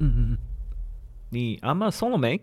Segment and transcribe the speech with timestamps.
[0.00, 0.38] 嗯嗯嗯，
[1.30, 2.40] 你阿妈松了没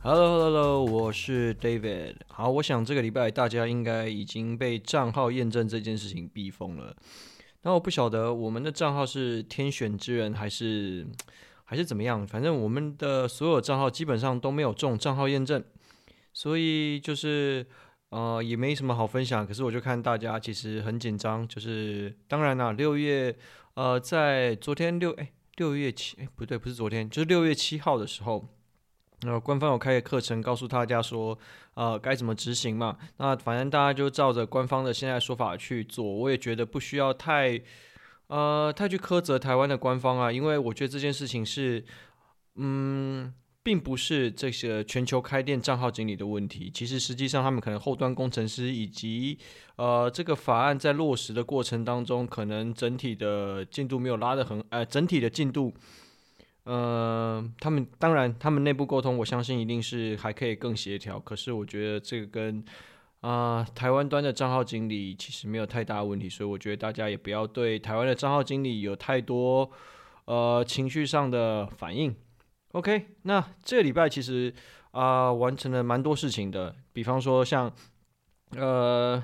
[0.00, 2.14] ？Hello Hello，我是 David。
[2.28, 6.94] 好，我想这个礼拜大家应该已经被账号验证这件事情逼疯了。
[7.62, 11.04] 那我不晓得我们的账号是天选之人还是
[11.64, 15.64] 还是怎么样，反正我们的所有账号基本上都没有中账号验证，
[16.32, 17.66] 所以就是。
[18.10, 23.36] 呃，也没什么好分享，可是我就看大家其实很紧张，就是当然啦，六月，
[23.74, 28.48] 呃，在昨天六哎六月七哎不对，不是昨天，就是六月七号的时候，
[29.26, 31.38] 呃，官方有开个课程，告诉大家说，
[31.74, 32.96] 呃，该怎么执行嘛。
[33.18, 37.60] 那反正大家就照着官方的现在说法去做，我也觉得不需要太，
[38.28, 41.84] 呃，太去苛责台湾的官方啊，因为我觉得这件事情是，
[42.54, 43.34] 嗯。
[43.68, 49.36] 并不是这些全球开店账号经理的问题，其实实际上他们可能后端工程师以及
[49.76, 55.70] 呃这个法案在落实的过程当中，可能整体的进度没有拉得很，呃整体的进度，
[56.64, 61.20] 呃他们当然他们内部沟通，我相信一定是还可以更协调。
[61.20, 62.64] 可是我觉得这个跟
[63.20, 69.70] 啊、台湾端的账号经理其实没有太大问题，所以我觉得大家也不要对台湾的账号经理有太多
[70.24, 72.16] 呃情绪上的反应。
[72.72, 74.52] OK，那这个礼拜其实
[74.90, 77.72] 啊、完成了蛮多事情的，比方说像
[78.56, 79.22] 呃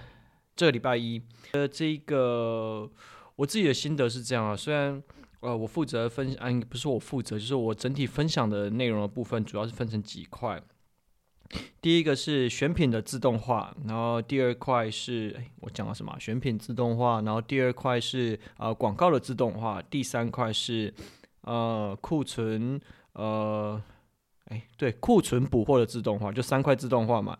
[0.54, 1.20] 这个礼拜一
[1.52, 2.88] 呃这一个
[3.36, 5.02] 我自己的心得是这样啊，虽然
[5.40, 10.62] 呃我负责分享，不是我负责，就是我整体分享的内容的部分主要是分成几块，
[11.80, 16.14] 第一个是选品的自动化，然后第二块是我讲了什么？
[16.20, 20.94] 选品自动化，然后第二块是啊、呃、广告的自动化，第三块是
[21.42, 22.80] 呃库存。
[23.14, 23.80] 呃，
[24.46, 27.36] 哎，对，库存补货的自动化就三块自动化嘛。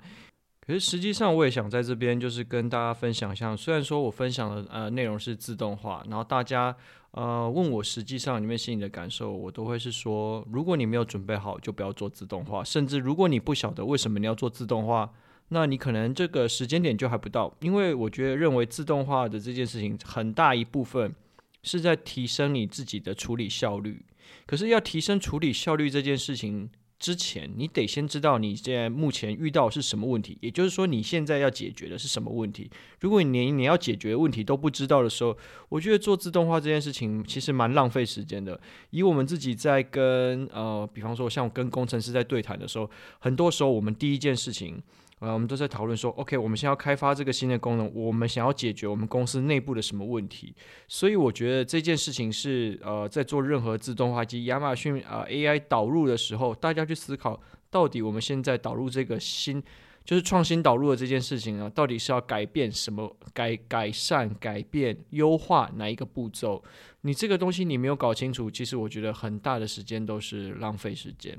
[0.66, 3.54] 可是实际上，我也想在这边就是跟大家分享一下。
[3.54, 6.74] 虽然说我分享的呃内容是自动化，然后大家
[7.10, 12.64] 呃问我实际上里面心里的感受，我都会是说，如果你没有准备好，就不要做自动化。
[12.64, 15.12] 甚至如果你不晓得为什么你要做自动化，
[15.48, 17.54] 那你可能这个时间点就还不到。
[17.60, 21.14] 因为我觉得认为自动化的这件事情很大一部分
[21.62, 24.02] 是在提升你自己的处理效率。
[24.46, 26.68] 可是要提升处理效率这件事情
[26.98, 32.70] 之前，你得先知道你现在目前遇到是什么问题，也就是说你现在要解决的是什么问题。
[33.00, 35.36] 如果你连你要解决的问题都不知道的时候，
[35.68, 38.58] 我觉得做自动化这件事情其实蛮浪费时间的。
[38.90, 44.82] 以我们自己在跟呃，比方说像跟工程师在对谈的时候，很多时候我们第一件事情。
[45.20, 50.54] 呃，我们都在讨论说，OK，我们现在要开发这个新的功能，我们想要解决我们公司内部的什么问题？
[50.88, 59.62] 所以我觉得这件事情是呃，在做任何自动化及亚马逊啊、AI 导入的时候，大家去思考，到底我们现在导入这个新，
[60.04, 63.16] 就是创新导入的这件事情啊，到底是要改变什么？
[63.32, 66.62] 改改善、改变、优化哪一个步骤？
[67.02, 71.38] 你这个东西你没有搞清楚，其实我觉得很大的时间都是浪费时间。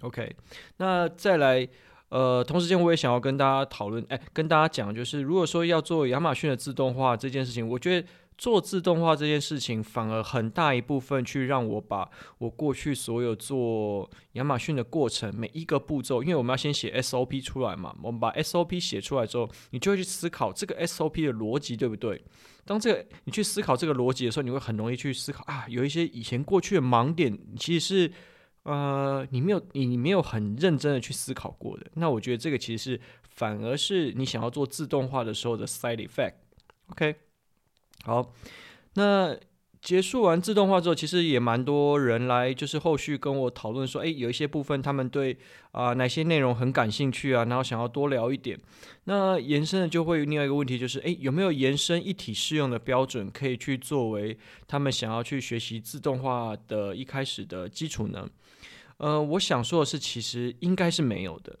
[0.00, 0.34] OK，
[0.78, 1.68] 那再来。
[2.14, 8.06] 呃，同时间我也想要跟大家讨论，哎，跟大家讲，就是如果说要做亚马逊的自动化这件事情，我觉得
[8.38, 12.08] 做自动化这件事情反而很大一部分去让我把
[12.38, 22.22] 我过去所有做亚马逊的过程每一个步骤，因为我们要先写 SOP 出来嘛，我们把 SOP 写出来之后，你就会去思考这个 SOP 的逻辑对不对？
[22.64, 28.12] 当这个你去思考这个逻辑的时候，你会很容易去思考啊，有一些以前过去的盲点，其实是。
[28.64, 36.34] 呃，你没有你你没有很认真的去思考过的，那我觉得这个其实是反而是你想要做自动化的时候的 side effect。
[36.88, 37.14] OK，
[38.04, 38.32] 好，
[38.94, 39.36] 那
[39.82, 45.36] 结束完自动化之后，其实也蛮多人来就是后续跟我讨论说，诶，有一些部分他们对
[45.72, 48.58] 啊、哪些内容很感兴趣啊，然后想要多聊一点。
[49.04, 58.26] 那延伸的就会有另外一个问题，就是诶，有没有延伸一体适用的标准可以去作为他们想要去学习自动化的一开始的基础呢？
[58.98, 61.58] 呃，我想说的是，其实应该是没有的。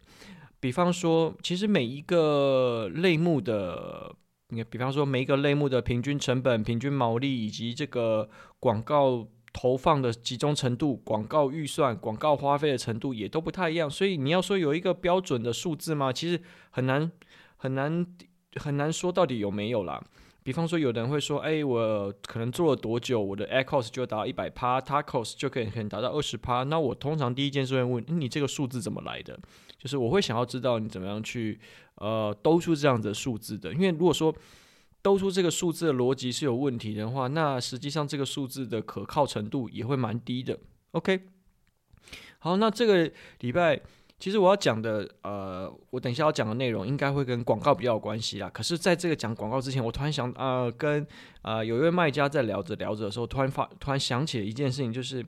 [0.60, 4.14] 比方说，其实每一个类目的，
[4.48, 13.90] 你比方说每一个类目的平均成本、平均毛利以及这个广告投放的集中程度、广告预算、广告花费的程度也都不太一样。
[13.90, 16.12] 所以你要说有一个标准的数字吗？
[16.12, 17.10] 其实很难、
[17.56, 18.06] 很难、
[18.56, 20.02] 很难说到底有没有啦。
[20.44, 29.40] 比方说，有的人会说：“哎，我可能做了多久，我的 ACOS 就达到一百趴，TACOS 就可以可能达到二十趴。”那我通常第一件事会问：“你这个数字怎么来的？”
[29.80, 31.58] 就是我会想要知道你怎么样去
[31.94, 33.72] 呃兜出这样的数字的。
[33.72, 34.34] 因为如果说
[35.00, 40.58] 兜出这个数字的逻辑是有问题的话，那实际上这个数字的可靠程度也会蛮低的。
[40.90, 41.20] OK，
[42.40, 43.80] 好，那这个礼拜
[44.18, 48.48] 其实我要讲的，呃，我等一下要讲的内容应该会跟广告比较有关系啦。
[48.48, 51.06] 可是，在这个讲广告之前，我突然想，呃，跟
[51.42, 55.26] 呃有一位卖家在聊着聊着的时候，突然发突然想起了一件事情，就是，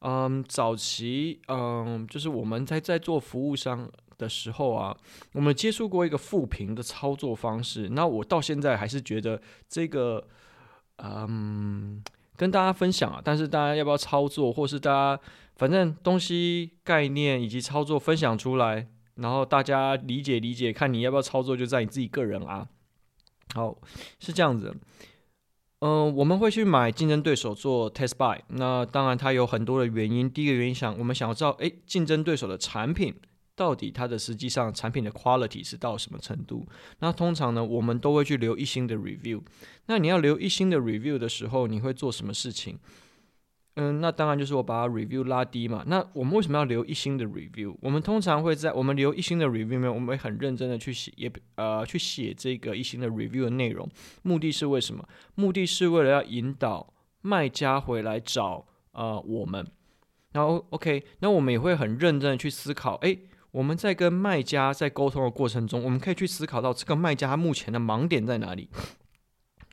[0.00, 3.88] 嗯，早期，嗯，就是我们在在做服务商
[4.18, 4.94] 的时候啊，
[5.32, 7.88] 我们接触过一个负评的操作方式。
[7.90, 10.22] 那我到现在还是觉得这个，
[10.98, 12.02] 嗯，
[12.36, 15.22] 跟大家分享啊，但是大家要不要操作，或是大家。
[15.56, 22.68] 反正东西概念以及操作分享出来，然后大家理解理解，看你要不要操作，就在你自己个人啊。
[23.54, 23.76] 好，
[24.20, 24.76] 是这样子。
[25.80, 30.28] 嗯、我们会去买竞争对手做 test buy，那当然它有很多的原因。
[30.30, 33.14] 第一个原因想，我们想要知道，诶，竞争对手的产品
[33.54, 36.66] 到底它的实际上产品的 quality 是到什么程度？
[36.98, 39.42] 那通常呢，我们都会去留一星的 review。
[39.86, 42.78] 那你要留一星的 review 的时候，你会做什么事情？
[43.78, 45.84] 嗯，那当然就是我把 review 拉低嘛。
[45.86, 47.76] 那我们为什么要留一星的 review？
[47.82, 53.86] 我们通常会在我们留一星的 review 里面，我们会很认真的去写，也呃去写这个一星的 review 的内容。
[54.22, 55.06] 目的是为什么？
[55.34, 56.90] 目的是为了要引导
[57.20, 59.66] 卖家回来找呃我们。
[60.32, 63.18] 然后 OK，那我们也会很认真的去思考，诶，
[63.50, 68.70] 我们在跟卖家在沟通的过程中，我们可以去思考到这个卖家他目前的盲点在哪里。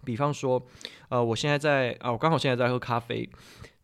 [0.03, 0.61] 比方说，
[1.07, 3.29] 呃，我现在在啊，我刚好现在在喝咖啡。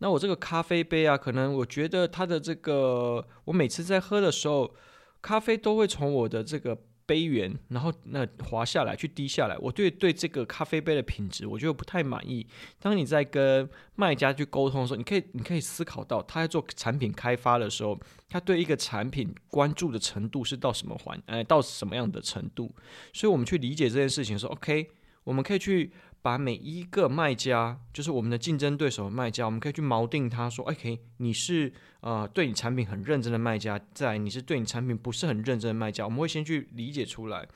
[0.02, 4.74] 那我这个咖啡杯啊，可能我觉得它的这个，我每次在喝的时候，
[5.22, 9.58] 咖啡都会从我的这个杯缘，然后那滑下来，去滴下来。
[9.58, 12.48] 我对对这个咖啡杯的品质，我觉得不太满意。
[12.80, 18.00] 当你在跟卖家去沟通的时候，你可以你可以思考到，他在做产品开发的时候，
[18.30, 22.74] 他对一个产品关注的程度是到什么环，呃，到什么样的程度。
[23.12, 24.92] 所以我们去理解这件事情说，OK，
[25.26, 25.92] 我们可以去。
[26.22, 31.72] 把每一个卖家，就是我们的竞争对手卖家，我们可以去锚定他说：“OK，你是
[32.02, 37.48] 呃对你产品很认真的卖家，在你是对你产品不是很认真的卖家。”我们会先去理解出来。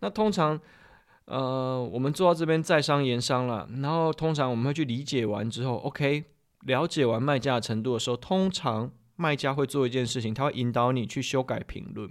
[0.00, 0.60] 那通常，
[1.24, 6.24] 呃，我们做到这边在商言商了，然后通常我们会去理解完之后，OK，
[6.66, 12.10] 了解完卖家的程度的时候，通常卖家会做一件事情，他会引导你去修改评论。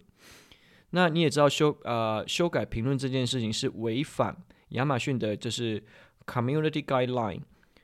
[0.90, 4.36] 那你也知道修呃修改评论这件事情是违反。
[4.70, 5.84] 亚马逊的就是
[6.26, 7.42] community guideline，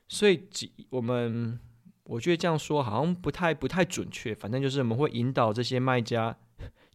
[0.07, 0.47] 所以
[0.89, 1.59] 我们
[2.03, 4.33] 我觉得这样说好像不太不太准确。
[4.33, 6.35] 反正就是我们会引导这些卖家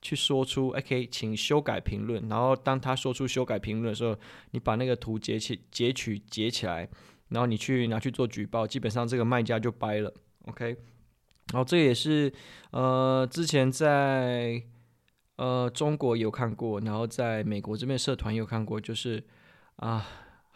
[0.02, 2.28] 去说出 OK，请修改评论。
[2.28, 4.18] 然后当他说出修改评论的时候，
[4.50, 6.88] 你把那个图截起截取截起来，
[7.28, 10.12] 然后你去拿去做举报，基本上这个卖家就掰了。
[10.46, 10.76] OK，
[11.52, 12.32] 然后这也是
[12.72, 14.60] 呃之前在
[15.36, 19.22] 呃中国有看过，然后在美国这边社团有看过，就是。
[19.76, 20.06] 啊、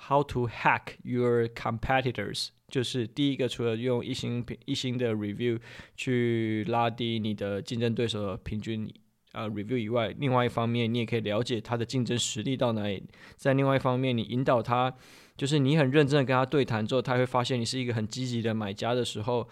[0.09, 2.49] ，How to hack your competitors？
[2.69, 5.59] 就是第一个，除了用一星一星的 review
[5.97, 8.89] 去拉低你的竞争对手的平均
[9.33, 13.03] 啊 review 以外，另外一方面，你也可以了解他的竞争实力到哪里。
[13.37, 14.95] 在另外一方面，你引导他，
[15.37, 19.49] 就是你很认真的跟他对谈之后，他会发现你是一个很积极的买家的时候，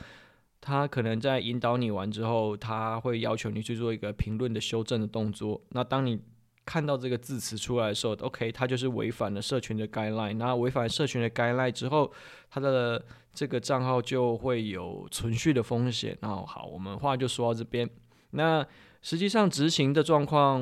[0.61, 5.61] 他可能在引导你完之后，他会要求你去做一个评论的修正的动作。
[5.71, 6.21] 那当你
[6.69, 10.35] 看到这个字词出来的时候，OK，他就是违反了社群的 guideline。
[10.35, 12.13] 那违反社群的 guideline 之后，
[12.51, 16.15] 他的这个账号就会有存续的风险。
[16.21, 17.89] 那好，我们话就说到这边。
[18.33, 18.63] 那
[19.01, 20.61] 实际上执行的状况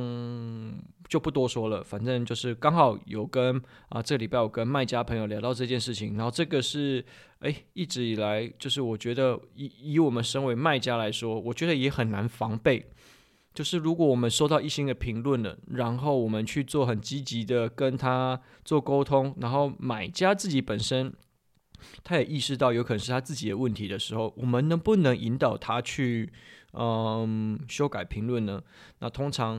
[1.08, 6.17] 就不多说了，反正就是刚好有跟啊，这礼拜有跟卖家朋友聊到这件事情。
[6.17, 7.05] 然后这个是
[7.41, 12.86] 哎，一直以来就是我觉得以以我们身为卖家来说，我觉得也很难防备。
[13.56, 21.10] 就是如果我们收到一星的评论了，然后我们去做很积极的跟他做沟通，然后买家自己本身
[22.05, 26.31] 他也意识到有可能是他自己的问题的时候，我们能不能引导他去
[26.75, 28.63] 嗯修改评论呢？
[28.98, 29.58] 那通常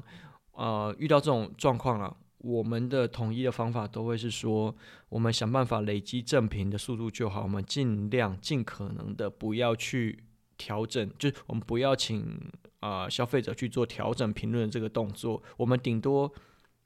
[0.51, 4.75] 呃遇到这种状况啊，我们的统一的方法都会是说，
[5.09, 10.19] 我们想办法累积正评的速度就好，我们尽量尽可能的不要去
[10.55, 12.39] 调整，就是我们不要请。
[12.87, 16.31] 呃，消费者去做调整评论的这个动作，我们顶多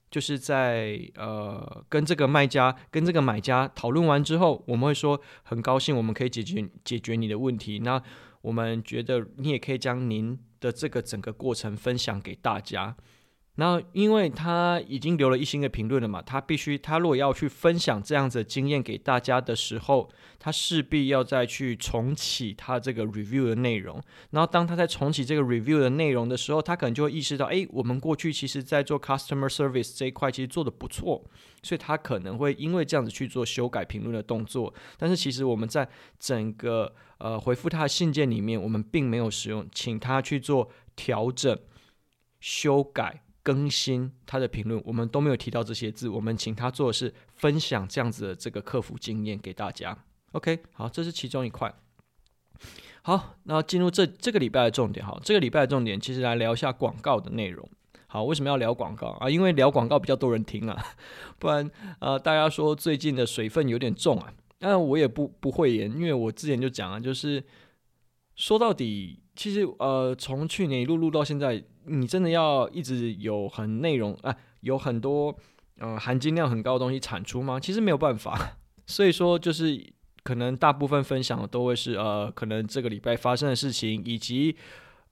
[0.10, 7.80] 就是在呃跟这个卖家跟这个买家讨论完之后，我们会说很高兴我们可以解决解决你的问题。
[7.80, 8.02] 那
[8.42, 12.96] 我们觉得你也可以将您的这个整个过程分享给大家。
[13.56, 24.02] 那因为他已经留了一星的评论了嘛，他必须他如果要去分享这样子的经验给大家的时候，他势必要再去重启他这个 review 的内容。
[24.30, 31.22] 然后当他在重启这个 review 的内容的时候，他可能就会意识到，诶，我们过去其实在做 customer service 这一块其实做得不错，
[31.62, 34.74] 所以他可能会因为这样子去做修改评论的动作。
[34.98, 41.60] 但是其实我们在整个呃回复他的信件里面，我们并没有使用请他去做调整。
[42.44, 46.08] 修改、更新他的评论，我们都没有提到这些字。
[46.08, 49.98] 我们请他做的是分享这样子的这个客服经验给大家。
[50.34, 51.74] OK，好，这是其中一块。
[53.02, 57.68] 好，那进入这这个礼拜的重点，哈，这个礼拜的重点其实来聊一下广告的内容。
[58.08, 59.30] 好，为什么要聊广告啊？
[59.30, 60.86] 因为聊广告比较多人听啊，
[61.40, 61.70] 不然
[62.00, 64.34] 呃，大家说最近的水分有点重啊。
[64.60, 67.44] 那我也不不会演，因为我之前就讲了，就是
[68.36, 75.36] 说到底，其实呃，从去年一路录到现在，你真的要一直有很内容啊，有很多
[75.80, 77.60] 呃含金量很高的东西产出吗？
[77.60, 78.58] 其实没有办法。
[78.86, 79.84] 所以说，就是
[80.22, 84.56] 可能大部分分享的都会是呃，可能这个礼拜发生的事情，以及。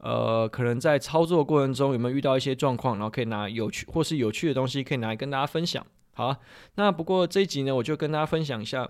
[0.02, 5.86] 呃，可能在操作过程中有没有遇到一些状况，然后可以拿有趣或是有趣的东西可以拿来跟大家分享。
[6.14, 6.34] 好，
[6.76, 8.90] 那不过这一集呢，我就跟大家分享一下，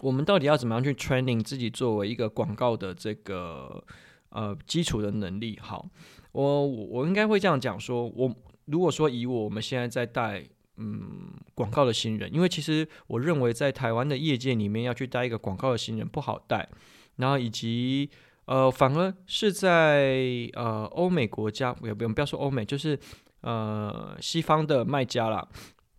[0.00, 3.84] 我们到底要怎么样去 training 自己作为一个广告的这个
[4.32, 5.58] 呃基础的能力。
[5.62, 5.88] 好，
[6.32, 8.34] 我我应该会这样讲说，我
[8.64, 10.44] 如果说以我我们现在在带
[10.76, 16.68] 嗯广告的新人，因为其实我认为在台湾的业界里面要去带一个广告的新人不好带，
[17.16, 18.10] 然后以及。
[18.44, 22.98] 呃，反而是在呃欧美国家，不用不用，不要说欧美，就是
[23.42, 25.48] 呃西方的卖家啦，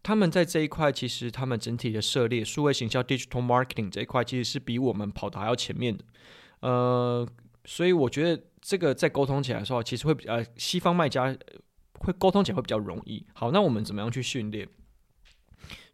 [0.03, 6.03] 他们在这一块其实他们整体的涉猎，数位行销 （digital marketing） 这一块其实是比我们跑的还要前面的。
[6.59, 7.25] 呃，
[7.65, 11.35] 所以我觉得这个在沟通起来的时候，其实会比呃西方卖家
[11.99, 13.25] 会沟通起来会比较容易。
[13.33, 14.67] 好，那我们怎么样去训练？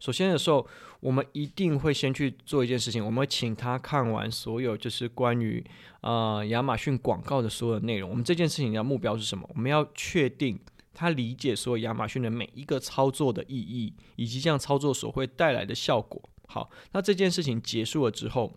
[0.00, 0.66] 首先的时候，
[0.98, 5.64] 我们一定会先去做一件事情，我们会请他看完所有就是关于
[6.00, 8.10] 呃亚马逊广告的所有内容。
[8.10, 9.48] 我们这件事情的目标是什么？
[9.54, 10.58] 我们要确定
[10.92, 16.20] 他理解所有亚马逊的每一个操作的意义，以及这样操作所会带来的效果。
[16.48, 18.56] 好，那这件事情结束了之后。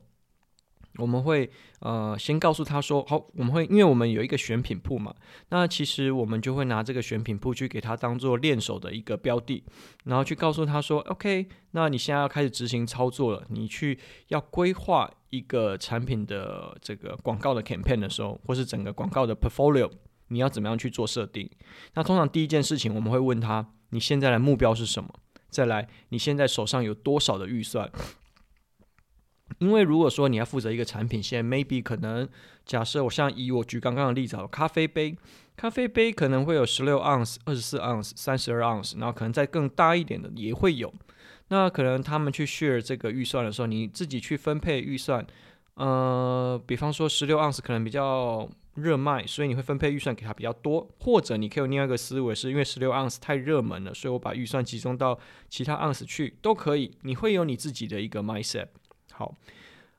[0.98, 5.14] 我们会呃先告诉他说好，我们会因为我们有一个选品铺嘛，
[5.50, 9.64] 那其实我们就会拿这个选品铺去给他当做练手的一个标的，
[10.06, 13.98] 然后去告诉他说，OK，那你现在要开始执行操作了，你去
[14.28, 19.90] 要规划一个产品的这个广告的 campaign 的时候，或是整个广告的 portfolio，
[20.28, 21.50] 你要怎么样去做设定？
[21.96, 25.10] 那通常第一件事情我们会问他，你现在的目标是什么？
[25.50, 27.92] 再来，你现在手上有多少的预算？
[29.60, 32.28] 因为如果说你要负责一个产品线，maybe 可能
[32.66, 35.16] 假设我像以我举刚刚的例子，咖啡杯，
[35.56, 40.94] 咖啡杯可能会有十六盎司、二十四盎司、三十二盎司，然后可能再更大一点的也会有。
[41.50, 45.26] 那可能他们去 share 这个预算的时候，你自己去分配预算。
[45.76, 50.88] 呃，比方说十六盎司可能比较热卖，所以你会分配预算给他比较多。
[51.00, 55.18] 或者你可以有另外一个思维，是因为十六盎司太热门了，所以我把预算集中到
[55.50, 56.92] 其他盎司去都可以。
[57.02, 58.68] 你会有你自己的一个 mindset。
[59.16, 59.34] 好，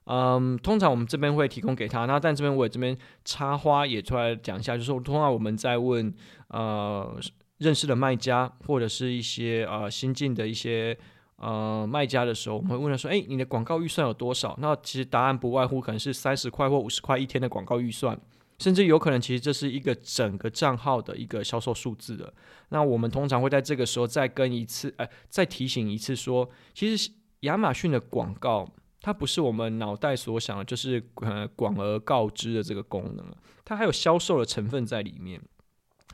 [0.07, 6.13] 嗯，通常我们这边会提供给他，那但这边我也这边插花也出来讲一下，就是说通常我们在问
[6.49, 7.17] 呃
[7.59, 10.99] 认识的卖家或者是一些呃新进的一些
[11.37, 14.59] 呃卖家的时候，我们会问他说，诶，你的广告预算有多少？
[14.61, 18.21] 那其实答案不外乎可能是三十块或五十块一天的广告预算，
[18.59, 22.31] 甚至有可能其实这是一个整个账号的一个销售数字的。
[22.71, 28.69] 那我们通常会在这个时候再跟一次，哎，再提醒一次说，其实亚马逊的广告。
[29.05, 35.39] 它不是我们脑袋所想的，就是呃广而告之的这个功能，它还有销售的成分在里面。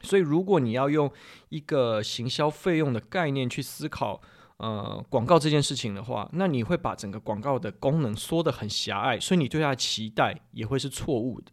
[0.02, 1.09] 所以，如果你要用
[1.50, 4.20] 一个行销费用的概念去思考
[4.56, 11.52] 呃广告这件事情的话，那你会把整个广告的功能缩得很狭隘，所以你对它的期待也会是错误的。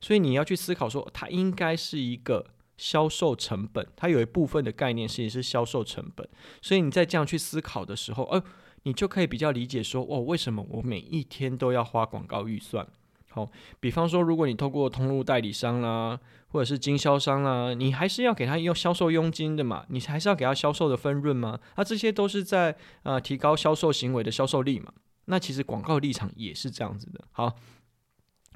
[0.00, 2.44] 所以你要去思考说，它应该是一个
[2.76, 6.28] 销售成本，它有一部分的概念其实是销售成本。
[6.60, 8.42] 所以你在这样去思考的时候，呃。
[8.84, 12.86] 你就可以比较理解说，哦，为什么我每一天都要花广告预算？
[13.30, 13.48] 好，
[13.80, 21.58] 比方说，如果你透过通路代理商啦、或者是经销商啦、你还是要给他用销售佣金的嘛，你还是要给他销售的分润吗？
[21.76, 24.92] 那、啊、这些都是在呃提高销售行为的销售力嘛。
[25.24, 27.24] 那其实广告立场也是这样子的。
[27.30, 27.54] 好，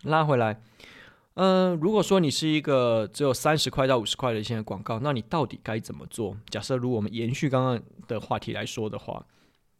[0.02, 0.61] 拉回来，
[1.35, 6.37] 嗯、如果说你是一个只有三十块到五十块的一些广告，那你到底该怎么做？
[6.50, 9.25] 假设如果我们延续刚刚的话题来说的话。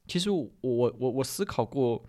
[0.07, 2.03] 其实我我我我思考过，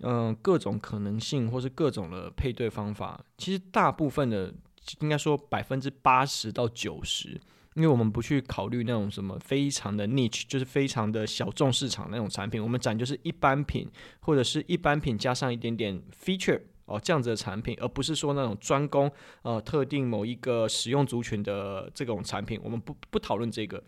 [0.00, 3.24] 嗯、各种可能性或是各种的配对方法。
[3.38, 4.52] 其实大部分的
[5.00, 7.40] 应该说百分之八十到九十，
[7.74, 12.62] 因为我们不去考虑那种什么非常的 niche，就是非常的小众市场那种产品。
[12.62, 13.88] 我们讲就是一般品
[14.20, 19.10] 或者是一般品加上一点点 feature 哦这样子的产品，而不是说那种专攻
[19.42, 22.60] 呃特定某一个使用族群的这种产品。
[22.64, 23.82] 我们不不讨论这个。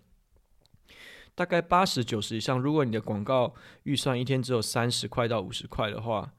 [1.37, 6.33] 大概八十九十以上，如果你的广告预算一天只有三十块到五十块的话，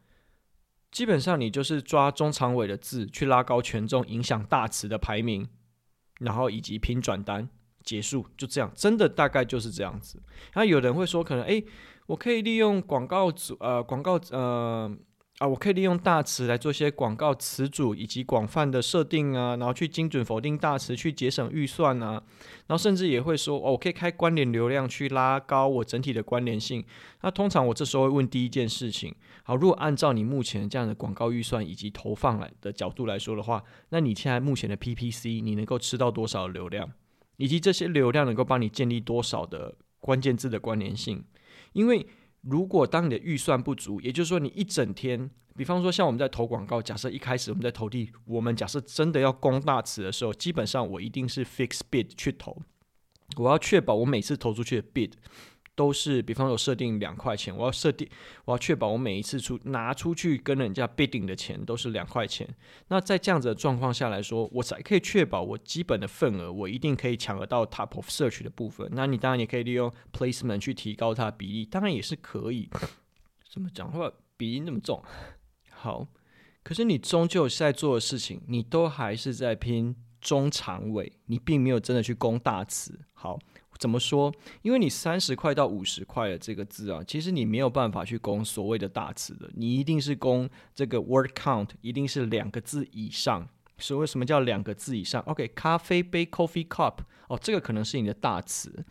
[0.92, 5.48] 基本上你就是抓中长尾的字去拉高权重，影响大词的排名，
[6.20, 7.48] 然后以及拼转单
[7.84, 10.22] 结束，就这样，真的大概就是这样子。
[10.56, 11.64] 那有人会说，可能诶，
[12.08, 14.94] 我可以利用广告组呃广告呃。
[15.40, 22.14] 啊，我可以利用大词来做一些广告词组以及广泛的设定啊，然后去精准否定大词，去节省预算啊，
[22.66, 26.84] 然后甚至也会说，哦，我可以开关联流量去拉高我整体的关联性。
[27.22, 29.14] 那通常我这时候会问第一件事情，
[29.44, 36.92] 好，如果按照你目前这样的广告预算以及投放来的角度来说的话，那你现在目前的 PPC 你能够吃到多少流量，
[37.36, 41.24] 以及这些流量能够帮你建立多少的关键字的关联性？
[41.74, 42.08] 因为
[42.50, 52.58] 如果当你的预算不足，也就是说你一整天，比方说像我们在投广告，假设一开始我们在投递，我们假设真的要攻大词的时候，基本上我一定是 fix bid 去投，
[53.36, 55.12] 我要确保我每次投出去的 bid。
[55.78, 58.10] 都是，比方说设定两块钱，我要设定，
[58.46, 62.50] 我要确保我每一次出拿出去跟人家 bidding 的钱都是两块钱。
[62.88, 68.90] 那在这样子的状况下来说，我才可以确保我基本的份额，我一定可以抢得到 top of search 的部分。
[68.94, 72.68] 那你当然也可以利用 placement 去提高它的比例，当然也是可以。
[73.48, 75.04] 怎么讲话鼻音那么重？
[75.70, 76.08] 好，
[76.64, 83.00] 可是你终究是在做的事情，你都还是在拼中长尾，你并没有真的去攻大词。
[83.14, 83.38] 好。
[83.78, 84.34] 怎么说？
[84.62, 93.48] 因为你三十块到五十块的这个字啊，其实你没有办法去攻所谓的大词的，你一定是攻这个 word count，一定是两个字以上。
[93.78, 98.86] 所谓什么叫两个字以上？OK，咖啡杯 coffee cup，哦，这个可能是你的大词。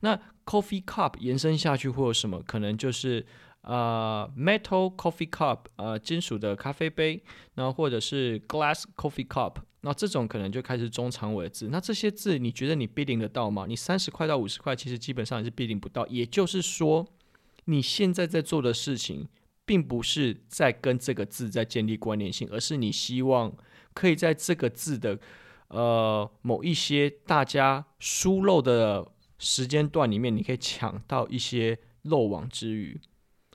[0.00, 2.42] 那 coffee cup 延伸下去会有什么？
[2.42, 3.26] 可能就是。
[3.62, 7.22] 呃、metal coffee cup，呃，金属的咖啡杯，
[7.54, 11.68] 然后或者是 glass coffee cup，那这种可能就开始中长尾字。
[11.68, 13.64] 那这些字你觉得你 bidding 得到吗？
[13.68, 16.06] 你三十块到五十块，其实基本上也是 bidding 不到。
[16.08, 17.06] 也就是说，
[17.66, 19.28] 你现在在做的事情，
[19.64, 23.54] 并不是在跟这个字在建立关联性，而是你希望
[23.94, 25.18] 可以在这个字的
[25.68, 29.06] 呃某一些大家疏漏的
[29.38, 33.00] 时间段里面，你可以抢到一些漏网之鱼。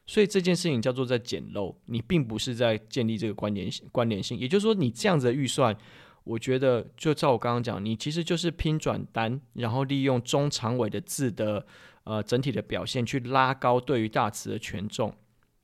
[0.05, 3.87] 所以这件事情叫做在捡漏，你并不是在建立这个关联性。
[3.91, 5.75] 关联性，也就是说，你这样子的预算，
[6.23, 11.65] 我觉得就照我刚刚讲，你其实就是拼转单，然后利用中长尾的字的
[12.03, 15.13] 呃整体的表现去拉高对于大词的权重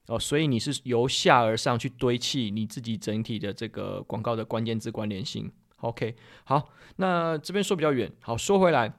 [0.07, 0.19] 哦。
[0.19, 5.51] 所以你是由下而上去堆砌你自己整体的这个广告的关键字关联性。
[5.77, 8.93] OK，好，那这边说比较远，好，说回来，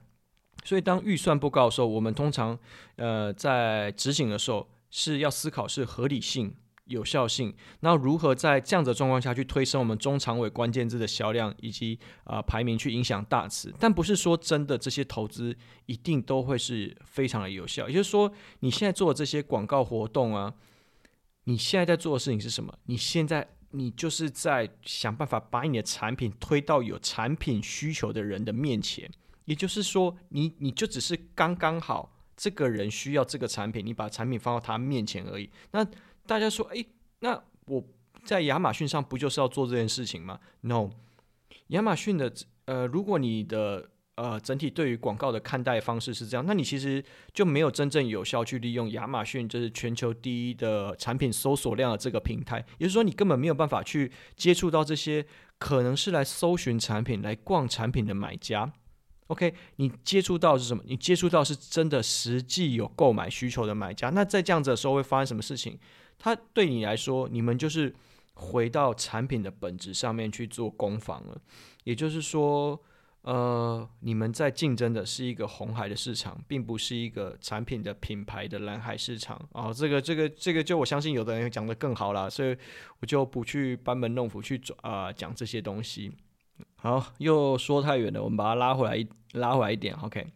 [0.64, 2.58] 所以当预算不高的时候，我们通常
[2.96, 4.68] 呃在执行的时候。
[4.92, 6.52] 是要思考是合理性、
[6.90, 13.72] 有效性，那如何在这样的状况下去推升我们中长尾关键字的销量以及啊、排名，去影响大词。
[13.78, 17.88] 但不是说真的这些投资一定都会是非常的有效。
[17.88, 20.52] 也就是说，你现在做的这些广告活动啊，
[21.44, 22.76] 你现在在做的事情是什么？
[22.86, 29.10] 你现在你就是在想办法把你的产品推到有产品需求的人的面前。
[29.44, 32.16] 也就是说，你你就只是刚刚好。
[32.42, 35.50] 这个人需要这个产品，你把产品放到他面前而已。
[35.72, 35.86] 那
[36.26, 36.86] 大家说，诶，
[37.20, 37.84] 那我
[38.24, 40.90] 在亚马逊上不就是要做这件事情吗？No，
[41.68, 42.32] 亚马逊的
[42.66, 47.02] 呃，如果你的呃整体对于广告的看待方式是这样，那你其实
[47.32, 52.64] 就没有真正有效去利用亚马逊就是全球第一的产品搜索量的这个平台。
[52.78, 55.24] 也就是说，你根本没有办法去接触到这些
[55.58, 58.72] 可能是来搜寻产品、来逛产品的买家。
[59.28, 60.82] OK，你接触到是什么？
[60.86, 64.10] 你接触到是真的实际有购买需求的买家。
[64.10, 65.78] 那在这样子的时候会发生什么事情？
[66.20, 67.92] 它对你来说，你们就是
[68.34, 71.40] 回到产品的本质上面去做攻防了。
[71.84, 72.78] 也就是说，
[73.22, 79.40] 呃，你们在竞争的是一个红海的市场，并不是一个产品的品牌的蓝海市场。
[79.52, 82.56] 哦，这个、这个、这个，就我相信有的人讲得更好了，所以
[83.00, 86.12] 我就不去班门弄斧去啊、讲这些东西。
[86.76, 89.94] 好，又说太远了，我们把它拉回来一拉回来一点。
[89.96, 90.26] OK，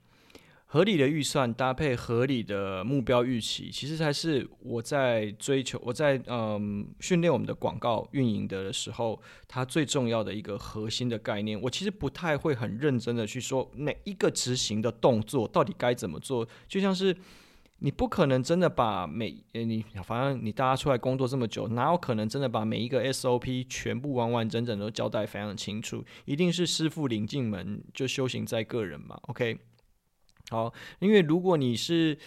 [0.74, 11.56] 合理的预算搭配合理的目标预期，其实才是我在追求我在嗯训练我们的广告运营的时候，它最重要的一个核心的概念。
[11.62, 17.16] 我其实不太会很认真的去说哪一个执行的动作到底该怎么做，就像是。
[17.80, 26.02] 你不可能真的把每诶你反正你大家出来工作这么久，哪有可能真的把每一个 SOP 全部完完整整都交代非常清楚？
[26.24, 29.18] 一定是师傅领进门，就修行在个人嘛。
[29.22, 29.58] OK，
[30.50, 32.18] 好，因为如果你是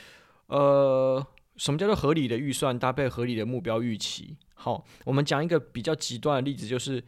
[0.48, 1.26] 呃，
[1.56, 4.38] 什么叫做合理的预算搭配合理的目标预期？
[4.56, 7.04] 好，我们讲一个比较极端的例子，就是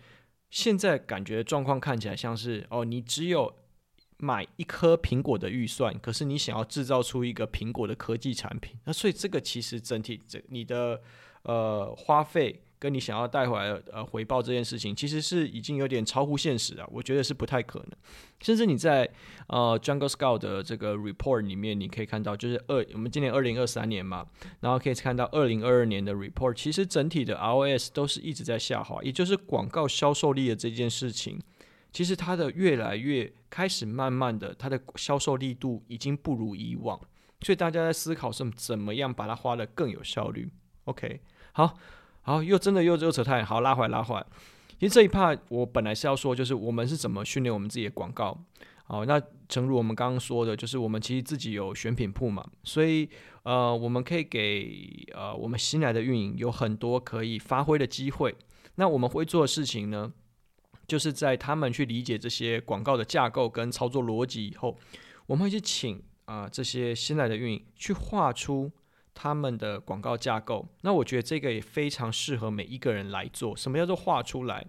[0.49, 3.55] 现在感觉状况看起来像是哦，你只有。
[4.21, 11.01] 买一颗苹果的预算，可是你想要制造出一个苹果的科技产品，那所以这个其实整体这你的
[11.43, 17.89] 呃花费跟你想要带回来呃回报这件事情，其实是已经有点超乎现实啊，我觉得是不太可能。
[18.39, 19.07] 甚至你在
[19.47, 24.25] 呃 Jungle Scout 的这个 report 里面，你可以看到，就是二我们今年二零二三年嘛，
[24.61, 31.37] 然后可以看到二零二二年的 report，其实整体的 ROS 都是一直在下滑，也就是广告销售力的这件事情，
[31.91, 36.97] 其实它的越来越开始慢慢的，它的销售力度已经不如以往，
[37.41, 40.49] 所以大家在思考是怎么样把它花得更有效率。
[40.85, 41.19] OK，
[41.51, 41.77] 好。
[42.29, 44.23] 好，又真的又又扯太好，拉回来拉回来。
[44.79, 48.37] 其实这一趴我本来是要说，就是我们是怎么训练我们自己的广告。
[48.83, 53.09] 好，那诚如我们刚刚说的，就是我们其实自己有选品铺嘛，所以
[53.41, 58.35] 呃，我们可以给呃我们新来的运营有很多可以发挥的机会。
[58.75, 60.13] 那我们会做的事情呢，
[60.85, 64.77] 就是在他们去理解这些广告的架构跟操作逻辑以后，
[65.25, 68.71] 我们会去请啊、这些新来的运营去画出。
[69.21, 73.53] 他们的广告架构，那我觉得这个也非常适合每一个人来做。
[73.53, 74.65] 什么叫做画出来？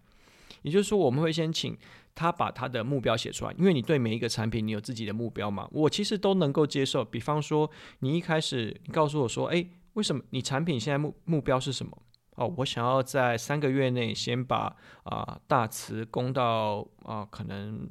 [0.62, 1.78] 也就是说，我们会先请
[2.16, 5.68] 他把他的目标写出来，因为你对每一个产品你有自己的目标嘛。
[5.70, 7.04] 我其实都能够接受。
[7.04, 11.96] 比方说，你一开始你告诉我说：“诶，为什么你产品现在目目标是什么？”
[12.34, 17.88] 哦，我想要在三个月内先把啊、大词攻到啊、可能。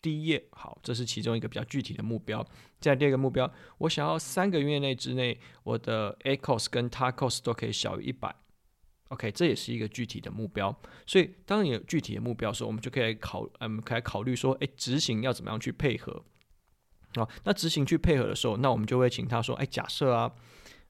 [0.00, 2.46] 第一页，好，这是其中一个比较具体的目标。
[2.80, 8.34] 再第二个目标，我想要三个月内之内，我的 A cost 跟 TACOS 都可以小于一百。
[9.08, 10.78] OK，这也是一个具体的目标。
[11.06, 16.22] 所以，当你有具体的目标的时候，我们就可以考，嗯，可以考虑说，诶，执行要怎么样去配合？
[17.14, 20.30] 好，那执行去配合的时候，那我们就会请他说，诶，假设啊，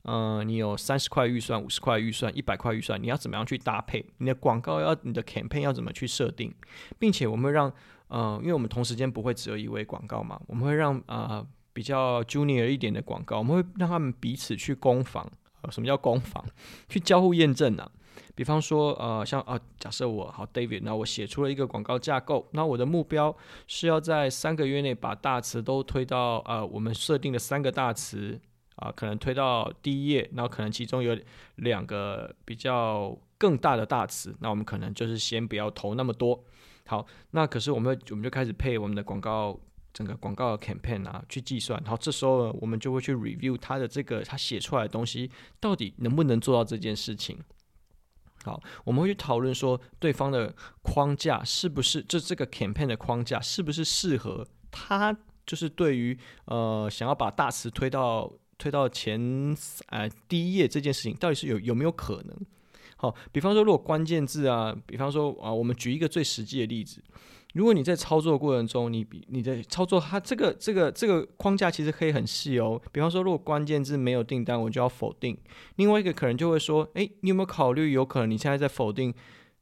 [0.09, 4.03] 呃，你有三十块预算、五十块预算、一百块预算，你要怎么样去搭配？
[4.17, 6.51] 你的广告要，你的 campaign 要怎么去设定？
[6.99, 7.71] 并且，我们会让
[8.09, 15.31] 嗯，因为我们同时间不会只有一位广告嘛，我们会让呃比较 junior 一点的广告，我们会让他们彼此去攻防。
[15.71, 16.43] 什么叫攻防？
[16.89, 17.91] 去交互验证啊。
[18.35, 28.41] 比方说，呃，像啊，假设我好 David，那我写出了一个广告架构，那我的目标是要在三个月内把大词都推到呃我们设定的三个大词
[28.79, 31.17] 啊，可能推到第一页，然后可能其中有
[31.57, 36.43] 两个比较更大的大词，那我们可能就是先不要投那么多。
[36.87, 39.59] 好，那可是我们我们就开始配我们的广告，
[39.93, 41.79] 整个广告 campaign 啊，去计算。
[41.83, 47.39] 然后这时候呢，我们就会去 review 他的这个他写出来的东西到底能不能做到这件事情。
[48.45, 55.15] 好，我们会去讨论说对方的框架是不是就这个 campaign 的框架是不是适合他，
[55.45, 62.37] 就是对于呃想要把大词推到推到前呃第一页这件事情，到底是有有没有可能？
[62.97, 67.01] 好，比方说，如果关键字啊，比方说啊，我们举一个最实际的例子，
[67.55, 72.81] 如果你在操作过程中，你你的操作它这个这个这个框架其实可以很细哦。
[72.91, 75.39] 比方说，如果关键字没有订单，我就要否定。
[75.77, 79.15] 另外一个可能就会说，诶，你有没有考虑，有可能你现在在否定？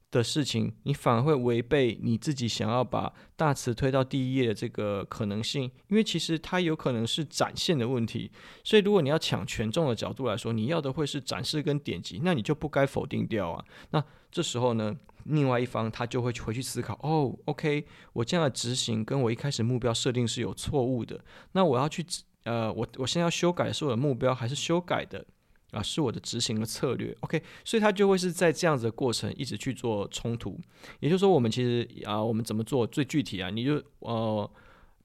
[0.09, 8.31] 的事情，你反而会违背你自己想要把大词推到第一页的这个可能性，因为其实它有可能是展现的问题，
[8.63, 13.65] 所以如果你要抢权重的角度来说，你要的会是展示跟点击，那你就不该否定掉啊。
[13.91, 21.19] 那这时候呢，另外一方他就会回去思考，哦，OK，我这样的执行跟我一开始目标设定是有错误的，
[21.51, 22.05] 那我要去
[22.43, 25.25] 呃，我我现在要修改是我的目标还是修改的？
[25.71, 30.59] 啊，是我的执行的策略，OK，所以它就会是在这样子的过程一直去做冲突，
[30.99, 33.49] 也就是说，我们其实啊，我们怎么做最具体啊？
[33.49, 34.49] 你就哦。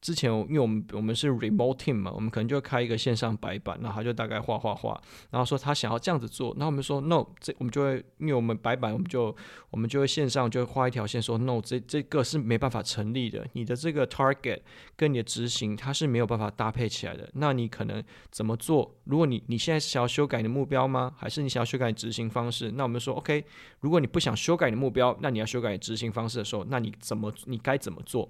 [0.03, 9.35] 之前，因为我们我们是 remote team 嘛，我们可能就开一个线上白板，然后他就大概画画画，然后说他想要这样子做，那我们说 no，这我们就会，因为我们白板，我们就
[9.71, 14.61] 我们就会线上就画一条线说 no，这这个是没办法成立的，你的这个 target
[14.97, 17.31] 跟你的执行它是没有办法搭配起来的。
[17.35, 18.97] 那你可能怎么做？
[19.05, 21.15] 如果你你现在是想要修改你的目标吗？
[21.17, 22.73] 还是你想要修改你执行方式？
[22.73, 23.45] 那我们说 OK，
[23.79, 28.29] 如果你不想修改你的目标，那你要修改执行方式的时候，那你怎么你该怎么做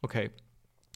[0.00, 0.30] ？OK。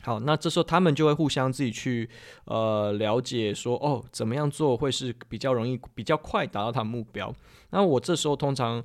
[0.02, 2.08] 好，那这时候他们就会互相自己去
[2.44, 7.34] 呃了解说，哦，怎么样做会是比较容易、比较快达到他们目标。
[7.70, 8.82] 那我这时候通常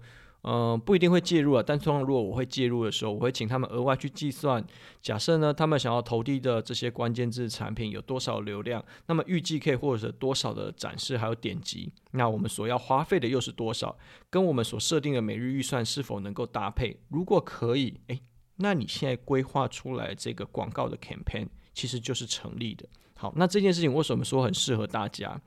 [0.47, 4.63] 嗯、不一定会介入啊，但通常如果我会介入的时候，我会请他们额外去计算，
[5.01, 13.97] 假设呢他们想要投递的这些关键字产品有多少流量，那么预计可以或者是多少的展示还有点击，那我们所要花费的又是多少，
[14.30, 16.95] 跟我们所设定的每日预算是否能够搭配？
[17.10, 18.21] 如果可以，诶。
[18.58, 22.88] 那你现在规划出来这个广告的 campaign 其实就是成立的。
[23.15, 25.39] 好，那这件事情为什么说很适合大家？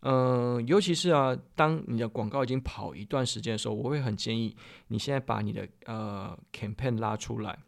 [0.00, 7.58] 嗯、尤其是啊，当你的广告已经跑一段时间的时候，我会很建议你现在把你的呃 campaign 拉出来，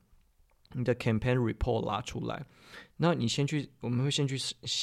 [0.75, 2.47] 你的 campaign report 拉出来。
[2.99, 4.39] 那你先去，我们会先去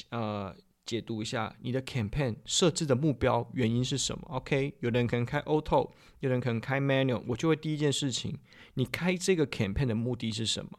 [0.09, 0.53] 呃
[0.87, 8.39] 解读一下你的 campaign 设置的目标原因是什么？OK，有的人可能开 auto，有的人可能开 manual，我就会第一件事情，
[8.75, 10.71] 你开这个 campaign 的目的是什么？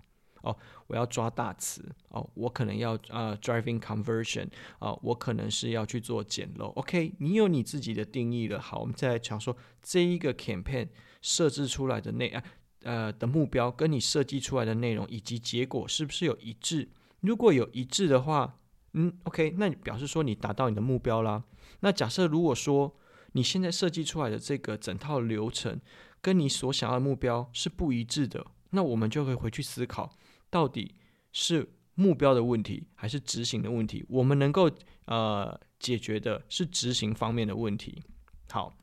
[0.42, 4.46] 哦，我要抓大词哦，我可能要呃 driving conversion
[4.78, 6.66] 啊、哦，我可能是要去做简陋。
[6.74, 8.60] OK，你有你自己的定义了。
[8.60, 10.88] 好，我们再来讲说这一个 campaign
[11.20, 12.42] 设置出来的内啊
[12.84, 16.88] 呃的目标，跟你设计出来的内容以及结果是不是有一致？
[17.20, 18.60] 如果有一致的话，
[18.94, 21.44] 嗯，OK，那你表示说你达到你的目标啦。
[21.80, 22.96] 那假设如果说
[23.32, 25.80] 你现在设计出来的这个整套流程
[26.20, 30.16] 跟你所想要的目标是不一致的，那我们就可以回去思考。
[30.50, 30.94] 到底
[31.32, 34.04] 是目标的问题还是执行的问题？
[34.08, 34.70] 我们能够
[35.04, 38.02] 呃解决的是执行方面的问题。
[38.50, 38.74] 好，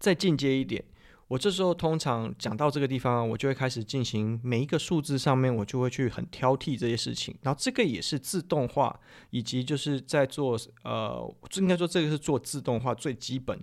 [0.00, 0.84] 再进阶一点，
[1.28, 7.36] 我这时候通常讲到这个地方，我就会开始进行每一个数字上面，我就会去很挑剔这些事情。
[7.42, 8.98] 然后这个也是自动化，
[9.30, 13.58] 以及就是在做呃，应该说这个是做自动化最基本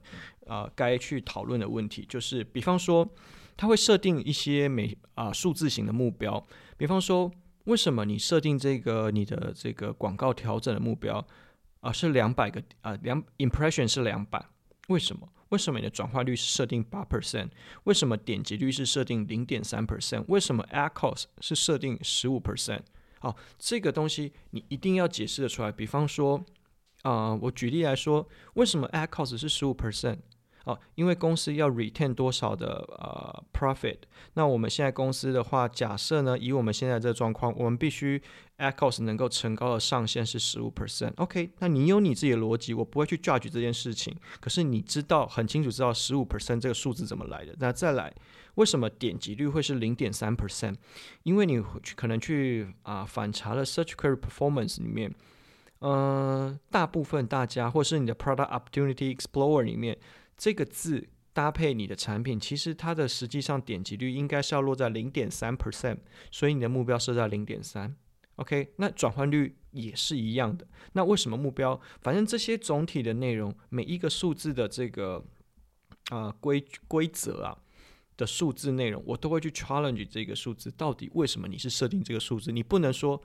[0.46, 3.08] 呃该去讨论的问题，就是比方说。
[3.58, 7.32] 它会设定一些每啊数字型的目标，比方说，
[7.64, 11.26] 为什么你设定这个你的这个广告调整的目标
[11.80, 14.46] 啊是两百个啊两 impression 是两百？
[14.90, 15.30] 为什么？
[15.56, 17.48] 为什么你的转化率是设定八 percent？
[17.86, 20.26] 为什么点击率是设定零点三 percent？
[20.28, 22.82] 为什么 ad cost 是设定十五 percent？
[23.20, 25.72] 好，这个东西你一定要解释得出来。
[25.72, 26.44] 比方说，
[27.04, 30.18] 啊，我举例来说，为什么 ad cost 是十五 percent？
[30.66, 34.00] 哦，因为公司要 retain 多少的呃 profit，
[34.34, 38.22] 那我们现在公司的话，假设呢，以我们现在这个状况，我们必须
[38.58, 41.12] ad cost 能够承高的上限是十五 percent。
[41.18, 44.16] OK，那你有你自己的逻辑，我不会去 judge 这件事情。
[44.40, 47.56] 可是你知道很清楚知道十五 percent 这个数字怎么来的？
[47.60, 48.14] 那再来，
[48.56, 50.76] 为什么点击率会是零点三 percent？
[51.24, 51.62] 因为你
[51.96, 55.14] 可能去啊、反查了 search query performance 里面，
[55.80, 59.98] 呃，大部分大家或是你的 product opportunity explorer 里面。
[60.38, 65.98] 这个字搭配你的产品，其实它的实际上点击率应该是要落在零点三 percent，
[66.32, 67.96] 所以你的目标设在零点三。
[68.36, 70.68] OK，那转换率也是一样的。
[70.94, 71.80] 那为什么目标？
[72.02, 75.24] 反正这些总体的内容，每一个数字的这个
[76.10, 77.58] 啊、规规则啊
[78.18, 82.52] 的数字内容，我都会去 challenge 这个数字，到底为什么你是设定这个数字？
[82.52, 83.22] 你不能说，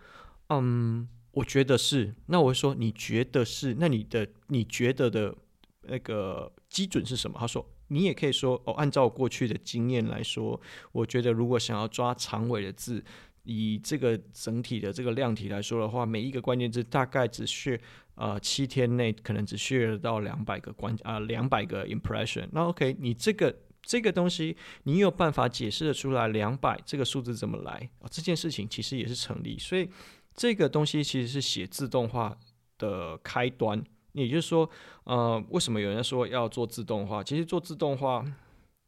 [0.49, 2.14] 嗯，我觉得是。
[2.27, 3.75] 那我说你觉得是？
[3.79, 5.37] 那你的你觉得的
[5.83, 6.53] 那个。
[6.70, 7.37] 基准是什么？
[7.37, 10.61] 他说，你也可以说哦，按照过去的经验来说，
[10.92, 13.05] 我觉得如果想要抓长尾的字，
[13.44, 17.81] 以这个整体的这个量体来说的话，每一个关键字大概只需
[18.14, 22.46] 呃七天内可能只需要到两百个关啊两百个 impression。
[22.53, 28.09] 那 OK，你这个这个东西你有办法解释得出来两百这个数字怎么来啊？
[28.11, 29.88] 这件事情其实也是成立，所以
[30.35, 32.37] 这个东西其实是写自动化
[32.79, 33.83] 的开端。
[34.12, 34.68] 也就是说，
[35.05, 37.22] 呃，为什么有人说要做自动化？
[37.22, 38.24] 其实做自动化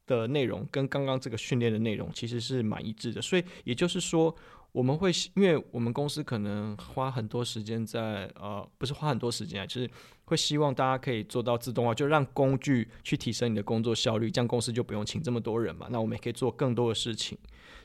[0.06, 3.22] 的内容跟刚刚这个训练的内容其实是蛮一致的。
[3.22, 4.34] 所以也就是说，
[4.72, 9.90] 我们会因为我们公司可能花很多时间在呃，不是花很多时间啊，就是
[10.24, 15.88] 会希望大家可以做到自动化，就让工具去提升你的工作效率，这样公司就不用请这么多人嘛。
[15.90, 17.36] 那我们也可以做更多的事情。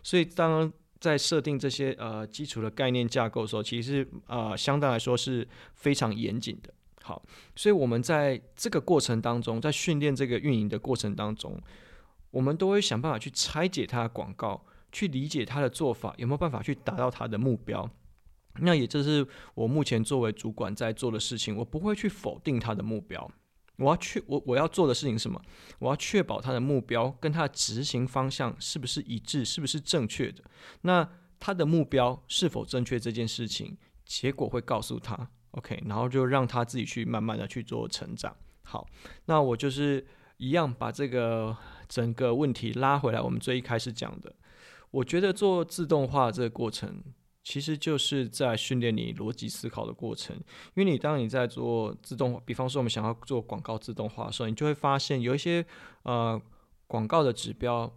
[0.02, 6.74] 所以当在设定这些呃基础的概念架构的时候，其实呃相对来说是非常严谨的。
[7.04, 7.22] 好，
[7.56, 11.58] 所以我们在这个过程当中，在训练这个运营的过程当中，
[12.38, 17.90] 我们都会想办法去拆解他的广告，去理解他的做法有没有办法去达到他的目标。
[18.60, 23.28] 那也就是我目前作为主管在做的事情，我不会去否定他的目标。
[23.78, 25.42] 我要去，我我要做的事情是什么？
[25.80, 30.44] 我要确保他的目标跟他的执行方向是不是一致，是不是正确的？
[30.82, 35.28] 那他的目标是否正确这件事情，结果会告诉他。
[35.52, 38.38] OK，然后就让他自己去慢慢的去做成长。
[38.62, 38.88] 好，
[39.26, 40.06] 那我就是
[40.38, 41.56] 一样把这个
[41.88, 43.22] 整个问题拉回来。
[43.22, 44.34] 我们最一开始讲的，
[44.92, 47.04] 我觉得做自动化这个过程，
[47.44, 50.36] 其实就是在训练你逻辑思考的过程。
[50.76, 55.66] 因为你当你在做自动化，比方说我们想要做广告自动化的时候，你就会发现有一些
[56.04, 56.42] 呃
[56.88, 57.94] 广告的指标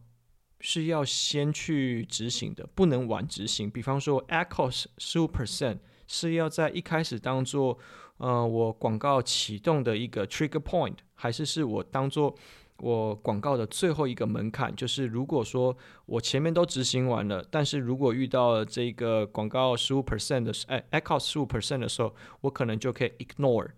[0.61, 3.71] 是要先去执行的，不能晚执行。
[3.71, 5.79] 比方说，ad cost 十五 percent。
[6.13, 7.79] 是要在一开始当做，
[8.17, 12.35] 呃，我广告启动的一个 trigger point，还是是我当做
[12.81, 14.75] 我广告的最后一个门槛？
[14.75, 23.71] 就是如果说我前面都执行完了，但是如果遇到这个广告十五 percent 的，哎，ad cost 十五 percent 的时候，我可能就可以 ignore。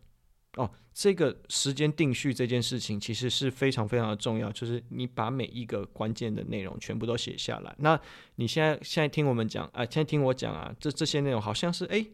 [0.57, 7.75] 哦，这个时间定序这件事情其实是非常非常的重要，就是你把每一个关键的内容全部都写下来。
[7.79, 8.01] 那
[8.37, 12.07] 你现在现在听我们讲，啊、现在听我讲啊，这这些内容好像是哎。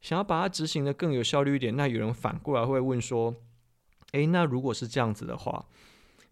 [0.00, 3.34] 想要把它执行得更有效率一点，那有人反过来会问说
[4.12, 5.66] ：“诶，那如果是这样子的话，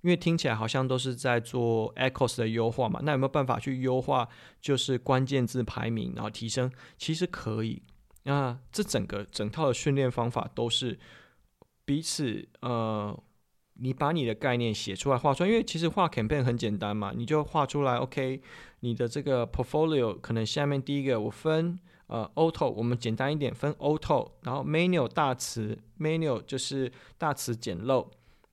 [0.03, 4.29] 因为听起来好像都是在做 echoes 的优化嘛，那有没有办法去优化
[4.61, 6.71] 就是关键字排名，然后提升？
[6.97, 7.83] 其实可以。
[8.25, 10.99] 那这整个整套的训练方法都是
[11.85, 13.19] 彼此呃。”
[13.81, 17.95] 你把你的概念写出来、画出来，因为其实画 campaign 很简单嘛，你就画出来。
[17.99, 18.43] OK，
[18.81, 28.05] 你的这个 portfolio 可能下面第一个我分呃 auto，我们简单一点分 auto，然后 manual 大词，manual 就是大词简陋。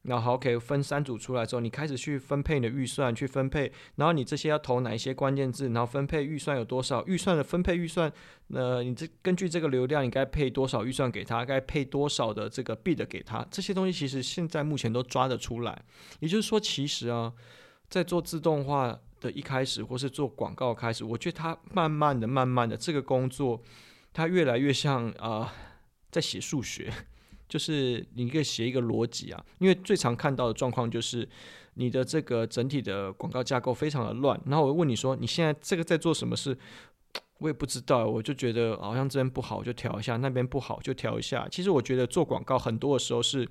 [0.05, 8.11] 然后 OK 分三组出来之后，你开始去分配你的预算，去分配，然后你这些要投哪一些关键字，然后分配预算有多少，预算的分配预算，
[8.49, 15.83] 呃，你这根据这个流量，你该配多少预算给他，该配多少的这个 bid 给他，这些东西其实现在目前都抓得出来。
[16.19, 17.33] 也就是说，其实啊，
[17.89, 23.61] 在做自动化的一开始，或是做广告开始，我觉得它慢慢的、慢慢的这个工作，
[24.13, 25.51] 它越来越像啊、
[26.11, 26.93] 在写数学。
[27.47, 31.27] 就是你可以写一个逻辑啊，因为最常看到的状况就是
[31.75, 34.39] 你的这个整体的广告架构非常的乱。
[34.45, 36.58] 然后我问你说，你现在这个在做什么事？
[37.39, 41.47] 我也不知道，我就觉得好像这边不好就调一下，那边不好就调一下。
[41.49, 43.47] 其实我觉得做广告很多的时候是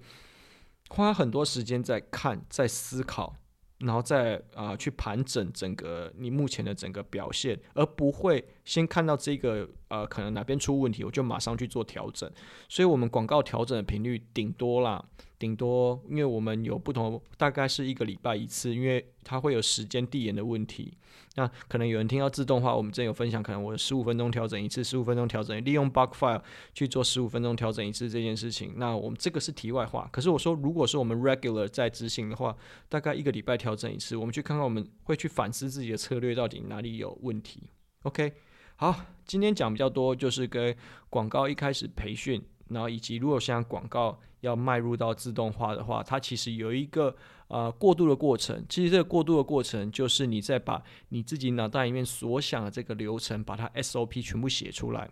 [0.88, 3.37] 花很多时间在看，在思考。
[3.78, 12.30] 然后再啊、去盘整整个你目前的整个表现，而不会先看到这个呃可能哪边出问题，我就马上去做调整。
[12.68, 15.04] 所以，我们广告调整的频率顶多啦。
[15.37, 20.96] 顶多，因为我们有不同，大概是一个礼拜一次，因为它会有时间递延的问题。
[21.35, 26.40] 那可能有人听到自动化，我们之前有分享，可能我十五分钟调整一次，十五分钟调整，利用 bug file
[26.72, 28.74] 去做十五分钟调整一次这件事情。
[28.76, 30.09] 那我们这个是题外话。
[30.11, 32.57] 可是我说，如果是我们 regular 在执行的话，
[32.88, 37.64] 大概一个礼拜调整一次，我们去看看，我们会去反思自己的策略到底哪里有问题。
[38.04, 38.33] OK，
[38.76, 40.76] 好，今天讲比较多，就是跟
[41.08, 42.42] 广告一开始培训。
[42.68, 47.14] 然后以及如果像广告要迈入到自动化的话，它其实有一个
[47.48, 48.64] 呃过渡的过程。
[48.68, 55.08] 其实这个过渡的过程就是你在把你自己脑袋里面所想的这个流程，把它 SOP 全部写出来。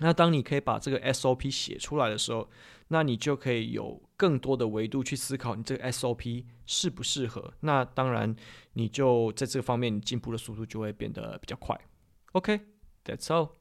[0.00, 2.48] 那当你可以把这个 SOP 写出来的时候，
[2.88, 7.52] 那你就可以有更多的维度去思考你这个 SOP 适不适合。
[7.60, 8.36] 那当然，
[8.74, 11.76] 你就在这个方面你进步的速度就会变得比较快。
[12.32, 12.60] OK
[13.06, 13.54] That's all.